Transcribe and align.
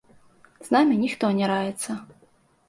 З 0.69 0.75
намі 0.75 0.97
ніхто 1.03 1.29
не 1.41 1.51
раіцца. 1.53 1.97